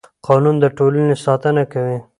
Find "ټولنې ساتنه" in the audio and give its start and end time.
0.77-1.63